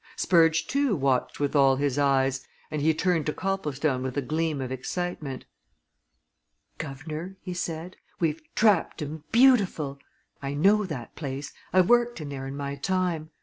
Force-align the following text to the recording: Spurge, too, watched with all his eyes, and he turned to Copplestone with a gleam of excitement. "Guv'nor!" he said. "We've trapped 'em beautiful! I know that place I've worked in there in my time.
Spurge, 0.15 0.65
too, 0.65 0.95
watched 0.95 1.39
with 1.39 1.55
all 1.55 1.75
his 1.75 1.99
eyes, 1.99 2.43
and 2.71 2.81
he 2.81 2.91
turned 2.91 3.27
to 3.27 3.33
Copplestone 3.33 4.01
with 4.01 4.17
a 4.17 4.21
gleam 4.23 4.59
of 4.59 4.71
excitement. 4.71 5.45
"Guv'nor!" 6.79 7.35
he 7.39 7.53
said. 7.53 7.97
"We've 8.19 8.41
trapped 8.55 9.03
'em 9.03 9.25
beautiful! 9.31 9.99
I 10.41 10.55
know 10.55 10.85
that 10.87 11.13
place 11.15 11.53
I've 11.71 11.87
worked 11.87 12.19
in 12.19 12.29
there 12.29 12.47
in 12.47 12.57
my 12.57 12.77
time. 12.77 13.29